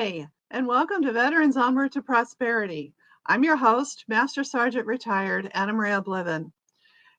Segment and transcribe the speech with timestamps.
[0.00, 2.94] Hi, and welcome to Veterans Onward to Prosperity.
[3.26, 6.52] I'm your host, Master Sergeant Retired Anna Maria Bliven.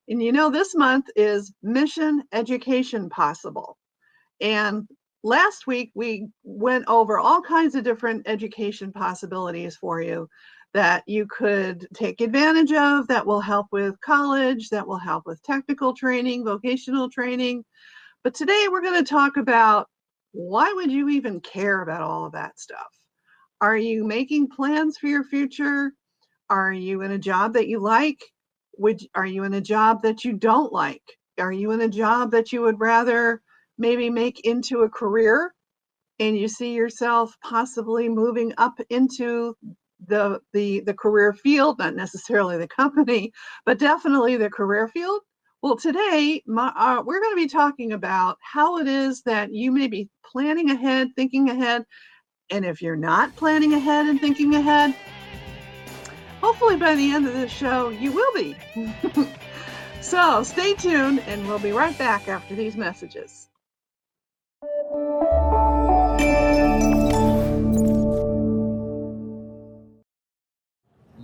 [0.08, 3.78] And you know, this month is Mission Education Possible.
[4.40, 4.88] And
[5.24, 10.30] last week we went over all kinds of different education possibilities for you
[10.74, 15.44] that you could take advantage of that will help with college, that will help with
[15.44, 17.66] technical training, vocational training.
[18.24, 19.90] But today we're going to talk about
[20.32, 22.88] why would you even care about all of that stuff?
[23.62, 25.94] Are you making plans for your future?
[26.50, 28.20] Are you in a job that you like?
[28.78, 31.04] Would are you in a job that you don't like?
[31.40, 33.42] Are you in a job that you would rather
[33.78, 35.54] maybe make into a career
[36.20, 39.56] and you see yourself possibly moving up into
[40.08, 43.32] the the the career field, not necessarily the company,
[43.66, 45.22] but definitely the career field?
[45.62, 49.74] Well, today my, uh, we're going to be talking about how it is that you
[49.74, 51.84] may be planning ahead, thinking ahead,
[52.50, 54.96] and if you're not planning ahead and thinking ahead,
[56.40, 58.56] hopefully by the end of this show you will be.
[60.02, 63.50] so stay tuned, and we'll be right back after these messages.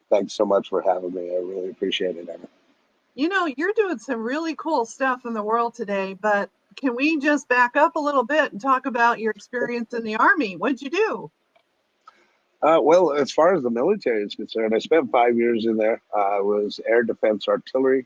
[0.10, 1.32] Thanks so much for having me.
[1.32, 2.50] I really appreciate it, Emma.
[3.16, 7.20] You know, you're doing some really cool stuff in the world today, but can we
[7.20, 10.58] just back up a little bit and talk about your experience in the Army?
[10.58, 11.32] What'd you do?
[12.64, 16.02] Uh, well, as far as the military is concerned, I spent five years in there.
[16.16, 18.06] Uh, I was air defense artillery.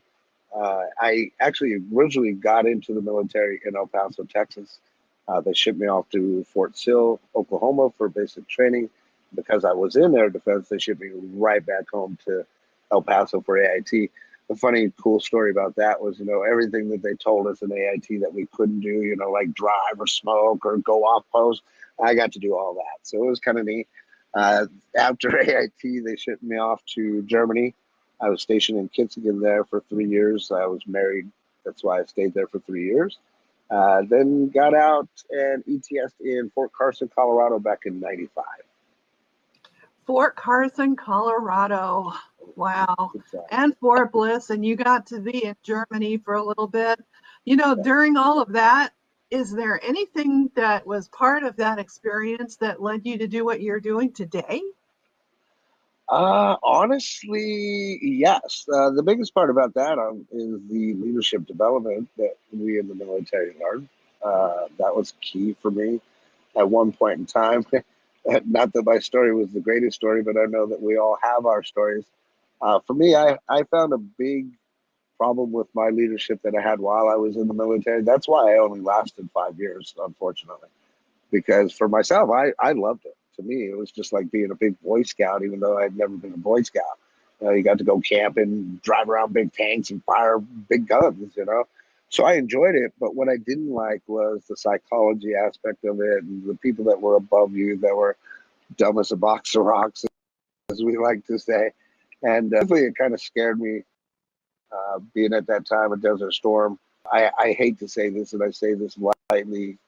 [0.54, 4.80] Uh, I actually originally got into the military in El Paso, Texas.
[5.28, 8.90] Uh, they shipped me off to Fort Sill, Oklahoma for basic training.
[9.34, 12.46] Because I was in air defense, they shipped me right back home to
[12.90, 14.10] El Paso for AIT
[14.48, 17.70] the funny, cool story about that was, you know, everything that they told us in
[17.70, 21.62] AIT that we couldn't do, you know, like drive or smoke or go off post,
[22.02, 23.06] I got to do all that.
[23.06, 23.86] So it was kind of neat.
[24.34, 24.66] Uh,
[24.96, 27.74] after AIT, they shipped me off to Germany.
[28.20, 30.50] I was stationed in Kitzingen there for three years.
[30.50, 31.30] I was married.
[31.64, 33.18] That's why I stayed there for three years.
[33.70, 38.44] Uh, then got out and ETS in Fort Carson, Colorado back in 95.
[40.06, 42.12] Fort Carson, Colorado.
[42.56, 43.12] Wow.
[43.50, 46.98] And Fort Bliss, and you got to be in Germany for a little bit.
[47.44, 48.94] You know, during all of that,
[49.30, 53.60] is there anything that was part of that experience that led you to do what
[53.60, 54.62] you're doing today?
[56.08, 58.66] Uh, honestly, yes.
[58.72, 62.94] Uh, the biggest part about that um, is the leadership development that we in the
[62.94, 63.88] military learned.
[64.22, 66.00] Uh, that was key for me
[66.56, 67.64] at one point in time.
[68.46, 71.44] Not that my story was the greatest story, but I know that we all have
[71.44, 72.04] our stories.
[72.60, 74.48] Uh, for me, I, I found a big
[75.18, 78.02] problem with my leadership that I had while I was in the military.
[78.02, 80.68] That's why I only lasted five years, unfortunately,
[81.30, 83.16] because for myself, I, I loved it.
[83.36, 86.16] To me, it was just like being a big Boy Scout, even though I'd never
[86.16, 86.98] been a Boy Scout.
[87.40, 91.36] You, know, you got to go camping, drive around big tanks, and fire big guns,
[91.36, 91.64] you know.
[92.10, 96.22] So I enjoyed it, but what I didn't like was the psychology aspect of it
[96.22, 98.16] and the people that were above you that were
[98.76, 100.04] dumb as a box of rocks,
[100.70, 101.70] as we like to say.
[102.22, 103.82] And uh, it kind of scared me
[104.72, 106.78] uh, being at that time a Desert Storm.
[107.10, 108.98] I, I hate to say this, and I say this
[109.30, 109.78] lightly,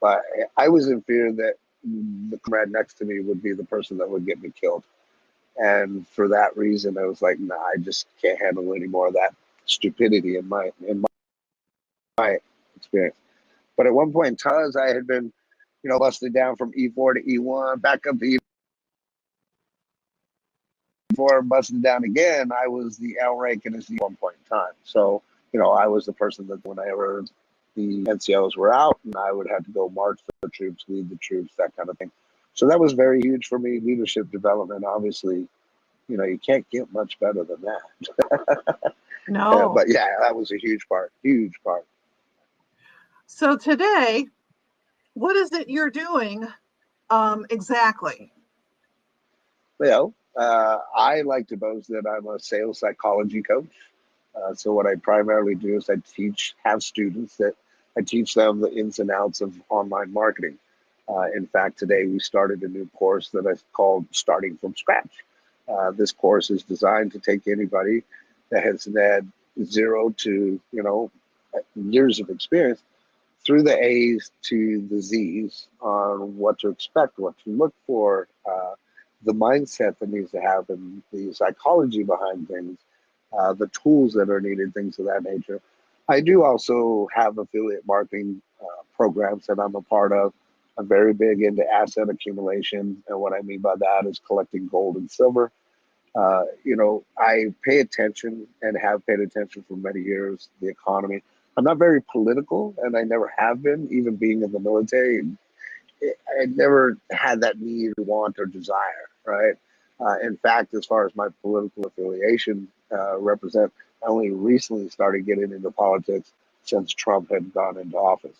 [0.00, 0.22] but
[0.56, 1.54] I was in fear that
[1.84, 4.82] the comrade next to me would be the person that would get me killed.
[5.56, 9.14] And for that reason, I was like, nah, I just can't handle any more of
[9.14, 9.34] that
[9.64, 11.08] stupidity in my in my,
[12.18, 12.38] my
[12.76, 13.16] experience.
[13.76, 15.32] But at one point in I had been,
[15.82, 18.38] you know, busted down from E4 to E1, back up to
[21.16, 22.50] E4, busted down again.
[22.52, 24.72] I was the L rank in his one point in time.
[24.84, 25.22] So,
[25.52, 27.24] you know, I was the person that whenever
[27.74, 31.16] the NCOs were out and I would have to go march the troops, lead the
[31.16, 32.10] troops, that kind of thing.
[32.54, 33.80] So that was very huge for me.
[33.80, 35.46] Leadership development, obviously,
[36.08, 38.94] you know, you can't get much better than that.
[39.28, 39.58] No.
[39.58, 41.84] Yeah, but yeah, that was a huge part, huge part.
[43.26, 44.26] So today,
[45.14, 46.46] what is it you're doing
[47.10, 48.32] um, exactly?
[49.78, 53.66] Well, uh, I like to boast that I'm a sales psychology coach.
[54.34, 57.54] Uh, so what I primarily do is I teach, have students that
[57.96, 60.58] I teach them the ins and outs of online marketing.
[61.08, 65.24] Uh, in fact, today we started a new course that I called Starting from Scratch.
[65.68, 68.02] Uh, this course is designed to take anybody
[68.50, 69.30] that has had
[69.64, 71.10] zero to you know
[71.74, 72.82] years of experience
[73.44, 78.74] through the A's to the Z's on what to expect, what to look for, uh,
[79.26, 82.78] the mindset that needs to happen, the psychology behind things,
[83.36, 85.60] uh, the tools that are needed, things of that nature.
[86.08, 90.32] I do also have affiliate marketing uh, programs that I'm a part of.
[90.78, 94.96] I'm very big into asset accumulation, and what I mean by that is collecting gold
[94.96, 95.50] and silver.
[96.14, 101.22] Uh, you know, I pay attention and have paid attention for many years the economy.
[101.56, 105.22] I'm not very political, and I never have been, even being in the military.
[106.02, 109.08] I never had that need, want, or desire.
[109.26, 109.54] Right.
[110.00, 113.72] Uh, in fact, as far as my political affiliation uh, represent,
[114.04, 116.32] I only recently started getting into politics
[116.64, 118.36] since Trump had gone into office.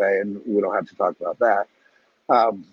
[0.00, 1.66] Okay, and we don't have to talk about that.
[2.28, 2.66] Um,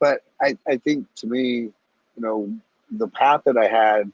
[0.00, 1.72] but I, I think to me, you
[2.18, 2.54] know,
[2.90, 4.12] the path that I had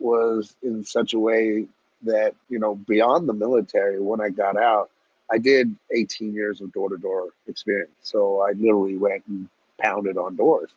[0.00, 1.66] was in such a way
[2.04, 4.90] that, you know, beyond the military, when I got out,
[5.32, 7.92] I did 18 years of door to door experience.
[8.02, 9.48] So I literally went and
[9.80, 10.70] pounded on doors.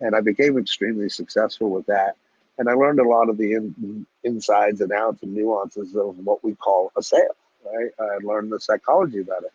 [0.00, 2.16] And I became extremely successful with that.
[2.58, 6.42] And I learned a lot of the in, insides and outs and nuances of what
[6.44, 7.90] we call a sale, right?
[7.98, 9.52] I learned the psychology about it,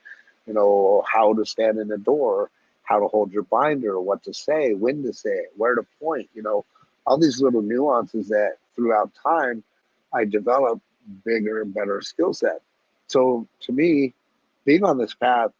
[0.47, 2.49] you know, how to stand in a door,
[2.83, 6.29] how to hold your binder, what to say, when to say it, where to point,
[6.33, 6.65] you know,
[7.05, 9.63] all these little nuances that throughout time
[10.13, 10.81] I developed
[11.25, 12.61] bigger and better skill set.
[13.07, 14.13] So to me,
[14.65, 15.51] being on this path,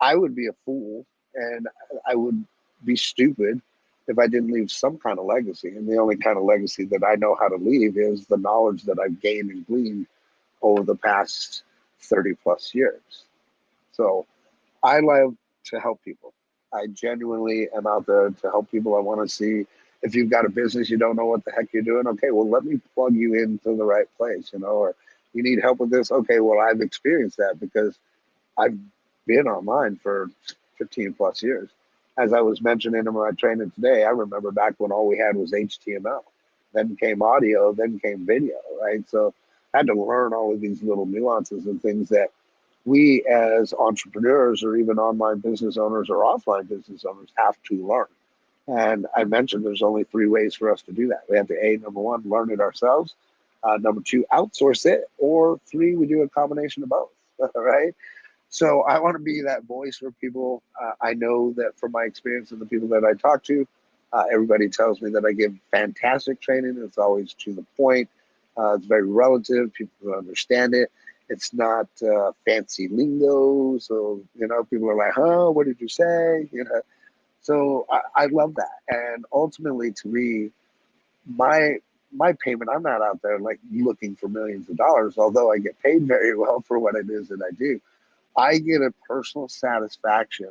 [0.00, 1.66] I would be a fool and
[2.06, 2.44] I would
[2.84, 3.60] be stupid
[4.08, 5.68] if I didn't leave some kind of legacy.
[5.68, 8.84] And the only kind of legacy that I know how to leave is the knowledge
[8.84, 10.06] that I've gained and gleaned
[10.62, 11.62] over the past
[12.00, 13.24] 30 plus years.
[13.92, 14.26] So
[14.82, 16.32] I love to help people.
[16.72, 18.96] I genuinely am out there to help people.
[18.96, 19.66] I want to see
[20.02, 22.48] if you've got a business you don't know what the heck you're doing okay well
[22.48, 24.94] let me plug you into the right place you know or
[25.34, 27.98] you need help with this okay well i've experienced that because
[28.56, 28.76] i've
[29.26, 30.30] been online for
[30.78, 31.68] 15 plus years
[32.18, 35.36] as i was mentioning in my training today i remember back when all we had
[35.36, 36.22] was html
[36.74, 39.34] then came audio then came video right so
[39.74, 42.28] i had to learn all of these little nuances and things that
[42.84, 48.06] we as entrepreneurs or even online business owners or offline business owners have to learn
[48.68, 51.22] and I mentioned there's only three ways for us to do that.
[51.28, 53.14] We have to A, number one, learn it ourselves.
[53.64, 55.04] Uh, number two, outsource it.
[55.16, 57.10] Or three, we do a combination of both.
[57.54, 57.94] right?
[58.50, 60.62] So I want to be that voice for people.
[60.80, 63.66] Uh, I know that from my experience and the people that I talk to,
[64.12, 66.80] uh, everybody tells me that I give fantastic training.
[66.84, 68.08] It's always to the point.
[68.56, 69.72] Uh, it's very relative.
[69.74, 70.90] People understand it.
[71.28, 73.78] It's not uh, fancy lingo.
[73.78, 76.48] So, you know, people are like, huh, what did you say?
[76.50, 76.80] You know,
[77.42, 78.80] so I, I love that.
[78.88, 80.50] And ultimately, to me,
[81.26, 81.76] my
[82.10, 85.80] my payment, I'm not out there like looking for millions of dollars, although I get
[85.82, 87.80] paid very well for what it is that I do.
[88.38, 90.50] I get a personal satisfaction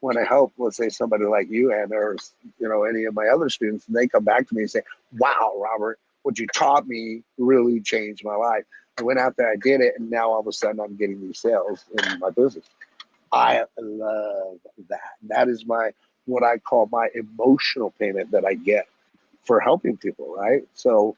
[0.00, 2.16] when I help, let's say somebody like you and or
[2.60, 4.82] you know any of my other students, and they come back to me and say,
[5.18, 8.64] "Wow, Robert, what you taught me really changed my life.
[8.98, 11.22] I went out there, I did it, and now all of a sudden I'm getting
[11.22, 12.66] these sales in my business."
[13.32, 15.00] I love that.
[15.28, 15.92] That is my
[16.26, 18.86] what I call my emotional payment that I get
[19.44, 20.62] for helping people, right?
[20.74, 21.16] So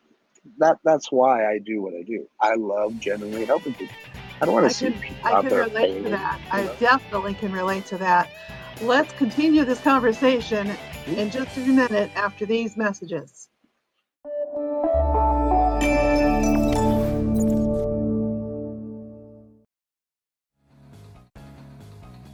[0.58, 2.28] that that's why I do what I do.
[2.40, 3.94] I love genuinely helping people.
[4.40, 6.38] I don't want to see can, people I can relate paying, to that.
[6.40, 6.74] you I know.
[6.78, 8.30] definitely can relate to that.
[8.80, 10.70] Let's continue this conversation
[11.08, 13.48] in just a minute after these messages.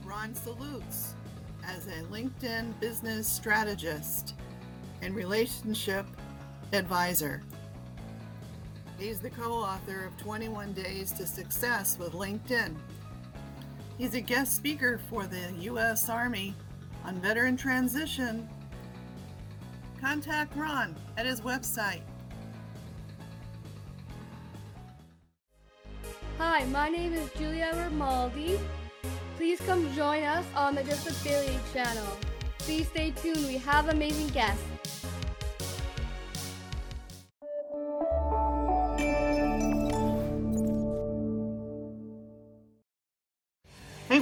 [0.05, 1.15] Ron salutes
[1.67, 4.35] as a LinkedIn business strategist
[5.01, 6.07] and relationship
[6.75, 7.43] advisor.
[9.05, 12.75] He's the co author of 21 Days to Success with LinkedIn.
[13.99, 16.09] He's a guest speaker for the U.S.
[16.09, 16.55] Army
[17.05, 18.49] on veteran transition,
[20.01, 22.01] contact Ron at his website.
[26.39, 28.59] Hi, my name is Julia Ramaldi.
[29.37, 32.17] Please come join us on the Disability Channel.
[32.61, 34.65] Please stay tuned, we have amazing guests.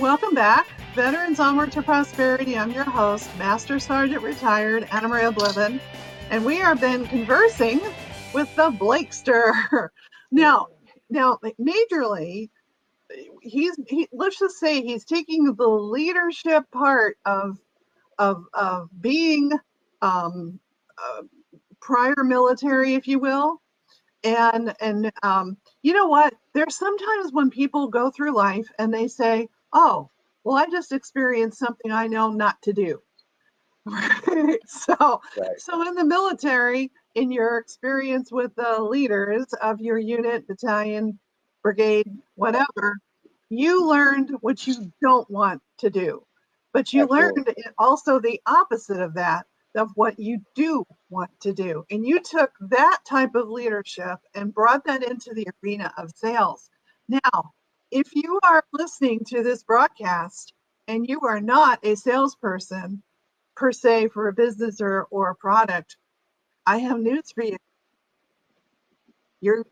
[0.02, 0.66] Welcome back.
[0.96, 2.58] Veterans Onward to Prosperity.
[2.58, 5.78] I'm your host, Master Sergeant Retired Anna Maria Bliven,
[6.28, 7.80] and we have been conversing
[8.34, 9.52] with the Blakester.
[10.32, 10.66] now,
[11.08, 12.50] now, majorly,
[13.42, 17.60] he's he, let's just say he's taking the leadership part of
[18.18, 19.52] of of being
[20.02, 20.58] um,
[20.98, 21.22] uh,
[21.80, 23.62] prior military, if you will,
[24.24, 26.34] and and um, you know what?
[26.54, 30.10] There's sometimes when people go through life and they say, "Oh,
[30.44, 33.02] well, I just experienced something I know not to do."
[34.26, 34.60] Right?
[34.66, 35.58] So, Right.
[35.58, 41.18] so in the military, in your experience with the leaders of your unit, battalion,
[41.62, 42.98] brigade, whatever,
[43.50, 46.24] you learned what you don't want to do.
[46.72, 47.54] But you Absolutely.
[47.54, 51.84] learned also the opposite of that, of what you do want to do.
[51.90, 56.70] And you took that type of leadership and brought that into the arena of sales.
[57.08, 57.52] Now,
[57.92, 60.54] if you are listening to this broadcast
[60.88, 63.02] and you are not a salesperson
[63.56, 65.98] per se for a business or, or a product,
[66.66, 67.58] I have news for you.
[69.40, 69.66] You're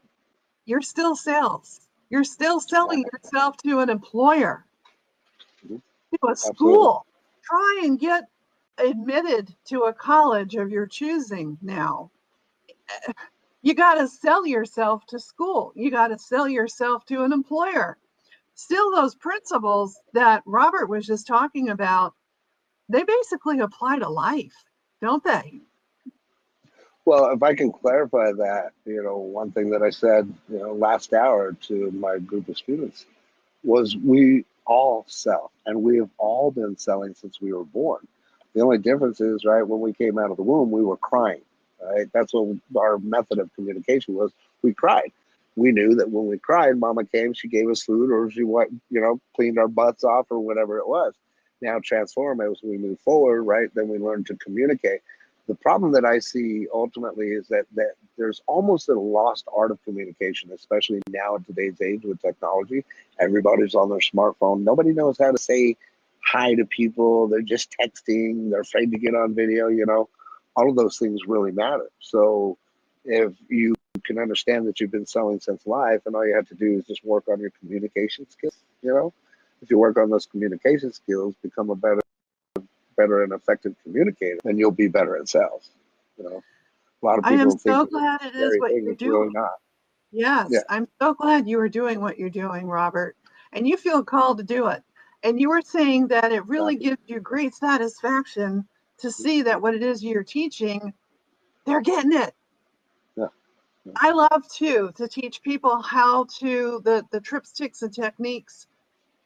[0.67, 1.81] you're still sales.
[2.11, 4.67] You're still selling yourself to an employer,
[5.67, 5.83] Mhm.
[6.15, 7.07] to a school.
[7.45, 8.25] Try and get
[8.79, 12.11] admitted to a college of your choosing now.
[13.62, 15.73] You got to sell yourself to school.
[15.77, 17.99] You got to sell yourself to an employer.
[18.62, 22.12] Still, those principles that Robert was just talking about,
[22.90, 24.52] they basically apply to life,
[25.00, 25.62] don't they?
[27.07, 30.75] Well, if I can clarify that, you know, one thing that I said, you know,
[30.75, 33.07] last hour to my group of students
[33.64, 38.07] was we all sell and we have all been selling since we were born.
[38.55, 41.40] The only difference is, right, when we came out of the womb, we were crying,
[41.83, 42.09] right?
[42.12, 44.33] That's what our method of communication was.
[44.61, 45.12] We cried.
[45.57, 48.69] We knew that when we cried, mama came, she gave us food or she, what,
[48.90, 51.14] you know, cleaned our butts off or whatever it was.
[51.61, 53.69] Now transform as we move forward, right?
[53.75, 55.00] Then we learn to communicate
[55.50, 59.83] the problem that I see ultimately is that that there's almost a lost art of
[59.83, 62.85] communication, especially now in today's age with technology.
[63.19, 64.62] Everybody's on their smartphone.
[64.62, 65.76] Nobody knows how to say
[66.25, 67.26] hi to people.
[67.26, 68.50] They're just texting.
[68.52, 69.66] They're afraid to get on video.
[69.66, 70.09] You know,
[70.54, 71.90] all of those things really matter.
[71.99, 72.57] So
[73.04, 76.54] if you can understand that you've been selling since life, and all you have to
[76.54, 78.57] do is just work on your communication skills.
[78.83, 79.12] You know,
[79.62, 82.00] if you work on those communication skills, become a better
[82.97, 85.71] better and effective communicator, then you'll be better at sales.
[86.19, 86.42] You know,
[87.02, 87.38] a lot of people.
[87.38, 89.33] I am so glad it is what you're it's really doing.
[89.33, 89.54] not.
[90.12, 90.61] Yes, Yeah.
[90.69, 93.16] I'm so glad you are doing what you're doing, Robert.
[93.52, 94.83] And you feel called to do it.
[95.23, 98.66] And you were saying that it really gives you great satisfaction
[98.99, 100.92] to see that what it is you're teaching,
[101.64, 102.35] they're getting it.
[103.97, 108.66] I love too to teach people how to the the tripsticks and techniques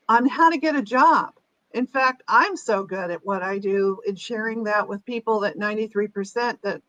[0.08, 1.34] on how to get a job.
[1.72, 5.58] In fact, I'm so good at what I do in sharing that with people that
[5.58, 6.82] 93% that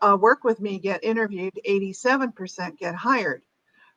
[0.00, 3.42] uh, work with me get interviewed, 87% get hired.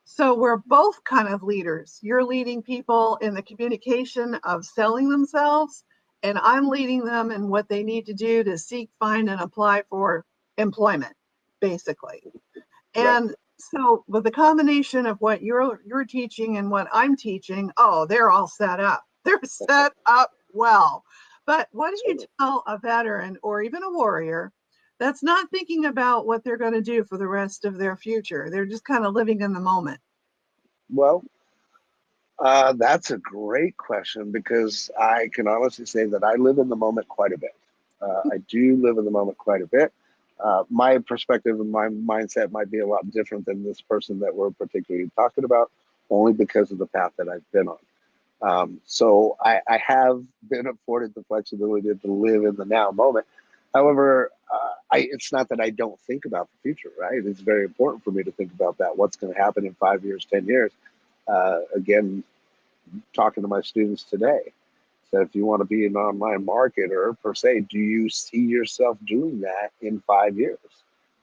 [0.04, 1.98] So we're both kind of leaders.
[2.02, 5.84] You're leading people in the communication of selling themselves,
[6.22, 9.82] and I'm leading them in what they need to do to seek, find, and apply
[9.90, 10.24] for
[10.58, 11.14] employment,
[11.60, 12.22] basically.
[12.96, 13.06] Right.
[13.06, 18.06] And so with the combination of what you're you're teaching and what I'm teaching, oh,
[18.06, 19.04] they're all set up.
[19.26, 21.02] They're set up well.
[21.46, 24.52] But what do you tell a veteran or even a warrior
[25.00, 28.48] that's not thinking about what they're going to do for the rest of their future?
[28.50, 30.00] They're just kind of living in the moment.
[30.88, 31.24] Well,
[32.38, 36.76] uh, that's a great question because I can honestly say that I live in the
[36.76, 37.54] moment quite a bit.
[38.00, 39.92] Uh, I do live in the moment quite a bit.
[40.42, 44.34] Uh, my perspective and my mindset might be a lot different than this person that
[44.34, 45.70] we're particularly talking about,
[46.10, 47.78] only because of the path that I've been on.
[48.42, 53.26] Um, so I, I have been afforded the flexibility to live in the now moment.
[53.74, 57.24] However, uh, I, it's not that I don't think about the future, right?
[57.24, 58.96] It's very important for me to think about that.
[58.96, 60.72] What's going to happen in five years, 10 years?
[61.26, 62.22] Uh, again,
[63.14, 64.52] talking to my students today.
[65.10, 68.98] So if you want to be an online marketer per se, do you see yourself
[69.06, 70.58] doing that in five years?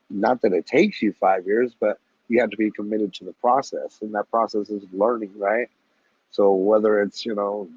[0.10, 2.00] Not that it takes you five years, but
[2.30, 4.00] you have to be committed to the process.
[4.02, 5.68] And that process is learning, right?
[6.32, 7.68] So whether it's, you know,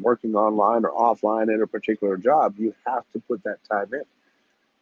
[0.00, 4.02] working online or offline in a particular job, you have to put that time in.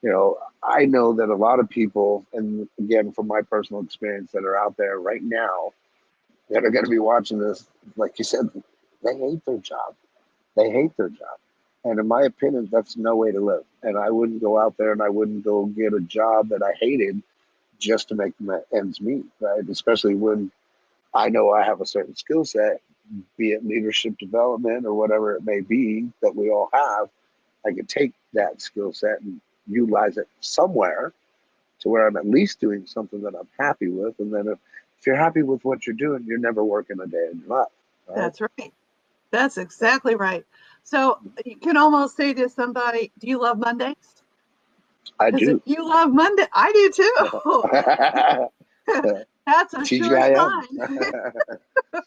[0.02, 4.32] You know, I know that a lot of people, and again, from my personal experience,
[4.32, 5.72] that are out there right now
[6.50, 8.50] that are going to be watching this, like you said,
[9.02, 9.94] they hate their job.
[10.56, 11.38] They hate their job.
[11.84, 13.64] And in my opinion, that's no way to live.
[13.82, 16.72] And I wouldn't go out there and I wouldn't go get a job that I
[16.80, 17.22] hated
[17.78, 18.32] just to make
[18.74, 19.68] ends meet, right?
[19.68, 20.50] Especially when
[21.12, 22.80] I know I have a certain skill set,
[23.36, 27.08] be it leadership development or whatever it may be that we all have.
[27.66, 31.12] I could take that skill set and utilize it somewhere
[31.80, 34.18] to where I'm at least doing something that I'm happy with.
[34.18, 34.58] And then if,
[34.98, 37.68] if you're happy with what you're doing, you're never working a day in your life.
[38.08, 38.16] Right?
[38.16, 38.72] That's right.
[39.34, 40.44] That's exactly right.
[40.84, 44.22] So you can almost say to somebody, "Do you love Mondays?"
[45.18, 45.60] I do.
[45.64, 47.16] You love Monday, I do too.
[49.46, 50.68] That's a sure sign.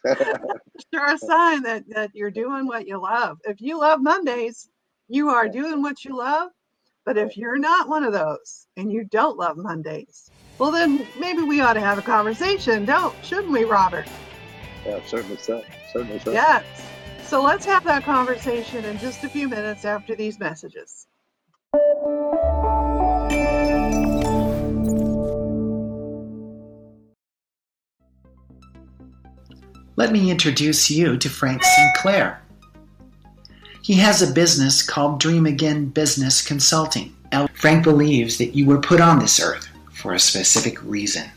[0.93, 3.39] sure sign that that you're doing what you love.
[3.43, 4.69] If you love Mondays,
[5.09, 6.51] you are doing what you love.
[7.05, 11.41] But if you're not one of those and you don't love Mondays, well then maybe
[11.41, 14.07] we ought to have a conversation, don't shouldn't we, Robert?
[14.85, 15.61] yeah, certainly so.
[15.91, 16.31] Certainly so.
[16.31, 16.63] Yes.
[17.27, 21.07] So let's have that conversation in just a few minutes after these messages.
[29.97, 32.41] Let me introduce you to Frank Sinclair.
[33.81, 37.13] He has a business called Dream Again Business Consulting.
[37.55, 41.29] Frank believes that you were put on this earth for a specific reason.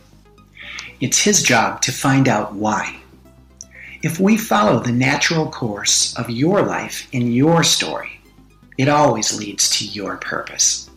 [1.00, 2.99] It's his job to find out why.
[4.02, 8.18] If we follow the natural course of your life in your story,
[8.78, 10.88] it always leads to your purpose.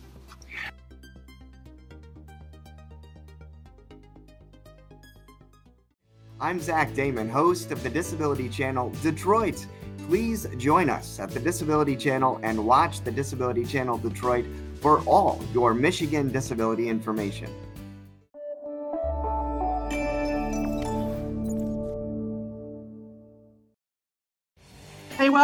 [6.40, 9.68] I'm Zach Damon, host of the Disability Channel Detroit.
[10.08, 14.46] Please join us at the Disability Channel and watch the Disability Channel Detroit
[14.80, 17.54] for all your Michigan disability information.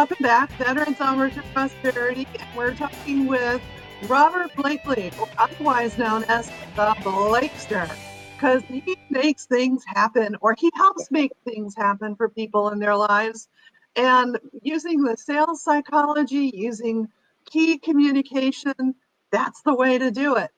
[0.00, 2.26] Welcome back, Veterans Onward to Prosperity.
[2.38, 3.60] And we're talking with
[4.08, 7.86] Robert Blakely, otherwise known as the Blakester,
[8.32, 12.96] because he makes things happen or he helps make things happen for people in their
[12.96, 13.48] lives.
[13.94, 17.06] And using the sales psychology, using
[17.44, 18.94] key communication,
[19.30, 20.48] that's the way to do it.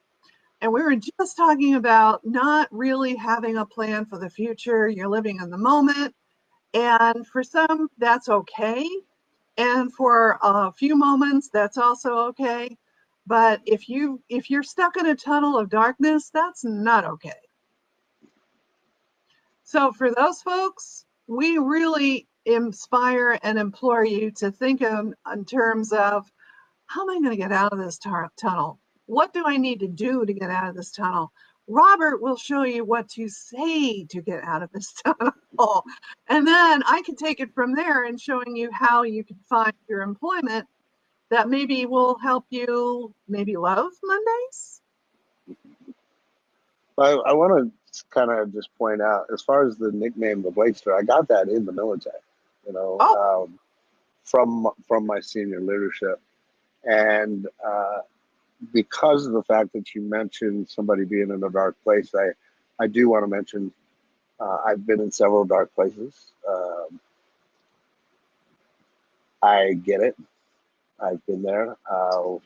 [0.60, 4.86] And we were just talking about not really having a plan for the future.
[4.86, 6.14] You're living in the moment.
[6.74, 8.86] And for some, that's okay.
[9.56, 12.76] And for a few moments, that's also okay.
[13.26, 17.30] But if you if you're stuck in a tunnel of darkness, that's not okay.
[19.62, 25.92] So for those folks, we really inspire and implore you to think in, in terms
[25.92, 26.30] of
[26.86, 28.78] how am I going to get out of this tunnel?
[29.06, 31.32] What do I need to do to get out of this tunnel?
[31.72, 35.84] Robert will show you what to say to get out of this tunnel.
[36.28, 39.72] And then I can take it from there and showing you how you can find
[39.88, 40.66] your employment
[41.30, 44.80] that maybe will help you maybe love Mondays.
[46.98, 50.50] I, I want to kind of just point out, as far as the nickname the
[50.50, 52.16] Blakester, I got that in the military.
[52.66, 53.44] You know, Oh.
[53.44, 53.58] um,
[54.24, 56.20] from from my senior leadership,
[56.84, 58.00] and uh,
[58.72, 62.30] because of the fact that you mentioned somebody being in a dark place, I
[62.82, 63.72] I do want to mention
[64.40, 66.32] uh, I've been in several dark places.
[66.48, 67.00] Um,
[69.42, 70.16] I get it.
[71.00, 71.76] I've been there.
[71.90, 72.36] Uh,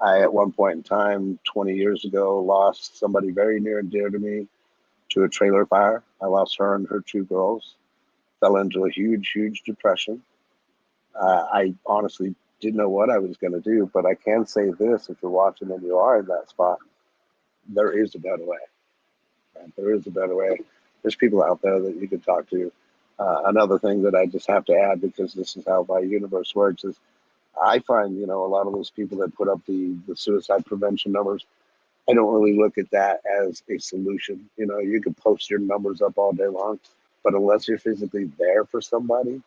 [0.00, 4.10] I, at one point in time, 20 years ago, lost somebody very near and dear
[4.10, 4.48] to me
[5.10, 6.02] to a trailer fire.
[6.20, 7.76] I lost her and her two girls,
[8.40, 10.22] fell into a huge, huge depression.
[11.14, 14.70] Uh, I honestly didn't know what I was going to do, but I can say
[14.70, 16.78] this if you're watching and you are in that spot,
[17.68, 18.58] there is a better way.
[19.76, 20.60] There is a better way.
[21.02, 22.72] There's people out there that you can talk to.
[23.18, 26.54] Uh, another thing that I just have to add, because this is how my universe
[26.54, 26.96] works, is
[27.60, 30.64] I find, you know, a lot of those people that put up the, the suicide
[30.64, 31.44] prevention numbers,
[32.08, 34.48] I don't really look at that as a solution.
[34.56, 36.80] You know, you can post your numbers up all day long,
[37.22, 39.42] but unless you're physically there for somebody,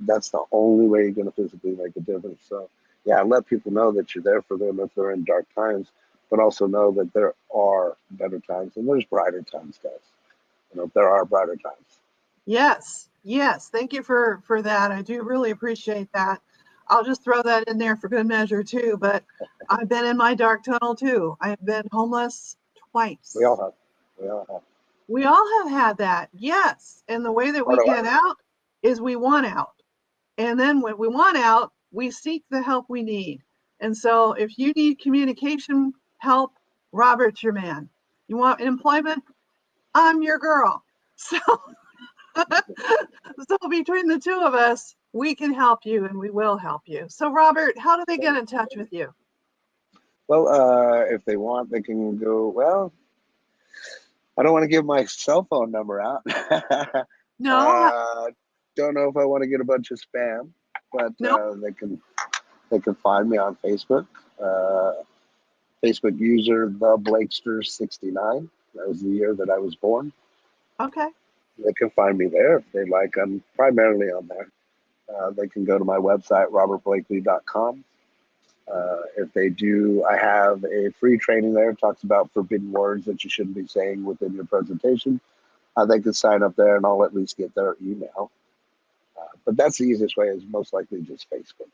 [0.00, 2.40] that's the only way you're going to physically make a difference.
[2.48, 2.68] So,
[3.04, 5.88] yeah, let people know that you're there for them if they're in dark times,
[6.30, 9.92] but also know that there are better times and there's brighter times, guys.
[10.72, 11.98] You know, there are brighter times.
[12.46, 13.68] Yes, yes.
[13.68, 14.90] Thank you for for that.
[14.90, 16.40] I do really appreciate that.
[16.88, 18.96] I'll just throw that in there for good measure too.
[18.98, 19.24] But
[19.68, 21.36] I've been in my dark tunnel too.
[21.40, 22.56] I've been homeless
[22.92, 23.36] twice.
[23.36, 23.72] We all have.
[24.20, 24.62] We all have.
[25.08, 26.28] We all have had that.
[26.32, 27.02] Yes.
[27.08, 28.36] And the way that we get out
[28.82, 29.79] is we want out.
[30.40, 33.42] And then when we want out, we seek the help we need.
[33.80, 36.52] And so if you need communication help,
[36.92, 37.90] Robert's your man.
[38.26, 39.22] You want employment?
[39.94, 40.82] I'm your girl.
[41.22, 41.36] So,
[43.46, 47.04] so between the two of us, we can help you and we will help you.
[47.08, 49.12] So, Robert, how do they get in touch with you?
[50.28, 52.48] Well, uh, if they want, they can go.
[52.48, 52.92] Well,
[54.38, 56.22] I don't want to give my cell phone number out.
[57.42, 58.30] No, Uh,
[58.76, 60.50] don't know if I want to get a bunch of spam,
[60.92, 61.40] but Nope.
[61.40, 62.00] uh, they can
[62.70, 64.06] they can find me on Facebook.
[64.42, 65.02] Uh,
[65.84, 68.48] Facebook user the Blakester sixty nine.
[68.74, 70.12] That was the year that I was born.
[70.78, 71.08] okay.
[71.62, 73.16] They can find me there if they like.
[73.18, 74.48] I'm primarily on there.
[75.14, 77.84] Uh, they can go to my website robertblakely.com.
[78.72, 81.70] Uh, if they do, I have a free training there.
[81.70, 85.20] It talks about forbidden words that you shouldn't be saying within your presentation.
[85.76, 88.30] Uh, they can sign up there, and I'll at least get their email.
[89.20, 90.28] Uh, but that's the easiest way.
[90.28, 91.68] Is most likely just Facebook.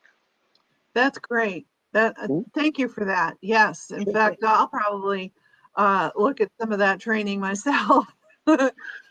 [0.94, 1.66] That's great.
[1.92, 2.42] That uh, Hmm?
[2.54, 3.36] thank you for that.
[3.40, 5.32] Yes, in fact, I'll probably
[5.76, 8.06] uh, look at some of that training myself.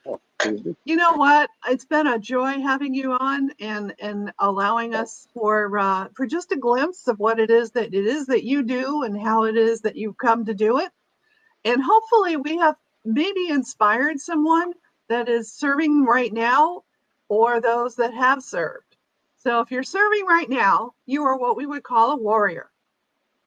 [0.08, 0.20] Oh,
[0.86, 1.50] you know what?
[1.68, 6.52] It's been a joy having you on and and allowing us for uh, for just
[6.52, 9.58] a glimpse of what it is that it is that you do and how it
[9.58, 10.90] is that you've come to do it.
[11.64, 14.74] And hopefully, we have maybe inspired someone
[15.10, 16.84] that is serving right now,
[17.30, 18.98] or those that have served.
[19.38, 22.72] So if you're serving right now, you are what we would call a warrior.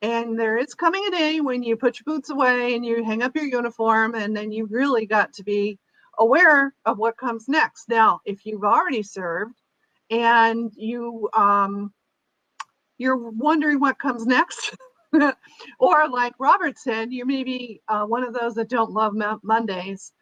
[0.02, 3.22] And there is coming a day when you put your boots away and you hang
[3.22, 5.78] up your uniform, and then you really got to be
[6.18, 7.88] aware of what comes next.
[7.88, 9.54] Now, if you've already served
[10.10, 11.92] and you um,
[12.98, 14.76] you're wondering what comes next,
[15.80, 19.40] or like Robert said, you may be uh, one of those that don't love Mo-
[19.42, 20.12] Mondays.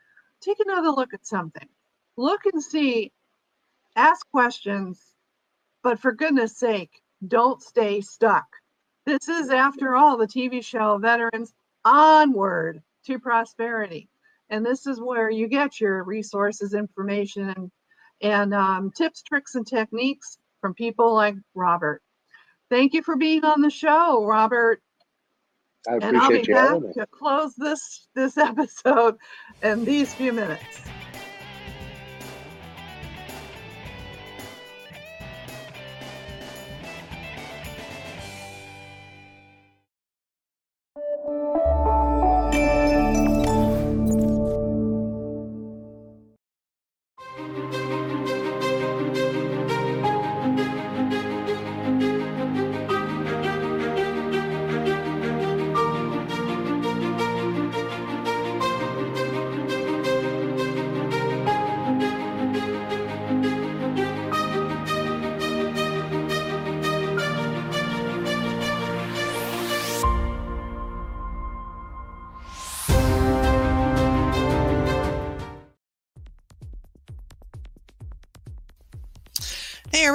[0.40, 1.68] Take another look at something.
[2.16, 3.12] Look and see.
[3.96, 5.00] Ask questions,
[5.82, 6.90] but for goodness sake,
[7.26, 8.44] don't stay stuck.
[9.06, 11.54] This is, after all, the TV show Veterans
[11.84, 14.08] Onward to Prosperity.
[14.50, 17.70] And this is where you get your resources, information, and,
[18.20, 22.02] and um, tips, tricks, and techniques from people like Robert.
[22.68, 24.82] Thank you for being on the show, Robert.
[25.88, 29.16] I appreciate And I'll be back to close this this episode
[29.62, 30.80] in these few minutes.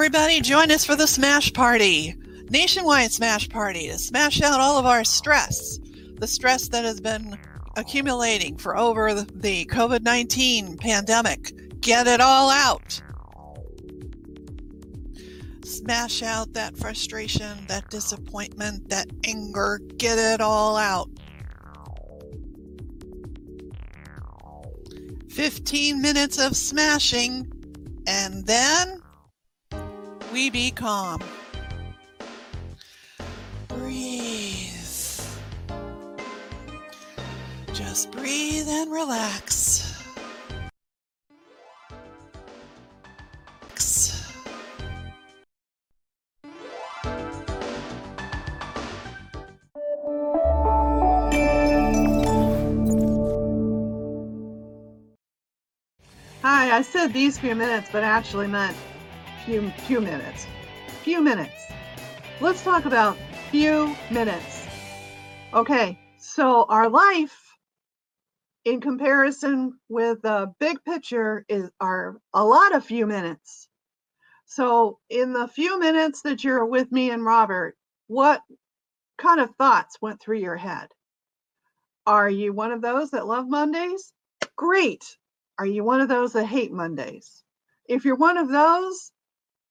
[0.04, 2.16] Everybody, join us for the Smash Party,
[2.50, 5.78] nationwide Smash Party, to smash out all of our stress,
[6.18, 7.38] the stress that has been
[7.76, 11.52] accumulating for over the, COVID 19 pandemic.
[11.80, 13.00] Get it all out.
[15.64, 19.80] Smash out that frustration, that disappointment, that anger.
[19.98, 21.10] Get it all out.
[25.28, 27.46] 15 minutes of smashing,
[28.08, 29.01] and then
[30.32, 31.20] we be calm.
[33.68, 34.68] Breathe.
[37.72, 39.92] Just breathe and relax.
[56.74, 58.74] I said these few minutes, but actually meant
[59.44, 60.46] few few minutes.
[61.02, 61.66] Few minutes.
[62.40, 63.16] Let's talk about
[63.50, 64.66] few minutes.
[65.54, 67.36] Okay, so our life
[68.64, 73.68] in comparison with the big picture is are a lot of few minutes.
[74.46, 77.76] So in the few minutes that you're with me and Robert,
[78.06, 78.42] what
[79.18, 80.88] kind of thoughts went through your head?
[82.06, 84.12] Are you one of those that love Mondays?
[84.56, 85.04] Great.
[85.58, 87.44] Are you one of those that hate Mondays?
[87.88, 89.11] If you're one of those,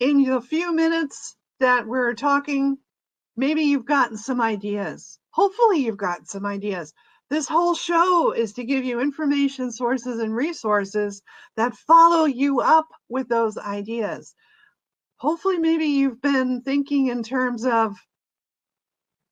[0.02, 2.78] in the few minutes that we're talking,
[3.38, 5.20] maybe you've gotten some ideas.
[5.32, 6.94] Hopefully, you've gotten some ideas.
[7.30, 11.22] This whole show is to give you information sources and resources
[11.58, 14.36] that follow you up with those ideas.
[15.18, 17.96] hopefully, maybe you've been thinking in terms of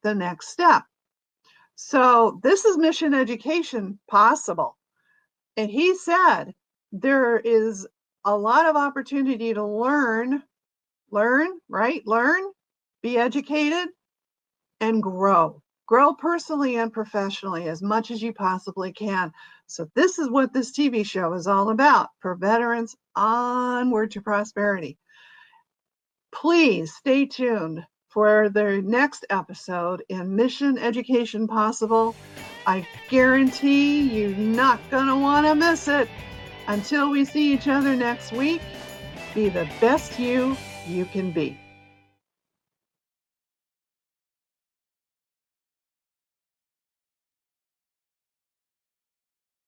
[0.04, 0.84] the next step.
[1.76, 4.78] So, this is mission education possible.
[5.58, 6.54] And he said
[6.92, 7.88] there is
[8.26, 10.44] a lot of opportunity to learn,
[11.12, 12.06] learn, right?
[12.06, 12.44] Learn,
[13.02, 13.90] be educated,
[14.80, 15.62] and grow.
[15.88, 19.32] Grow personally and professionally as much as you possibly can.
[19.68, 24.98] So, this is what this TV show is all about for veterans onward to prosperity.
[26.32, 32.16] Please stay tuned for the next episode in Mission Education Possible.
[32.68, 36.08] I guarantee you're not going to want to miss it.
[36.68, 38.62] Until we see each other next week,
[39.34, 40.56] be the best you
[40.90, 41.59] you can be.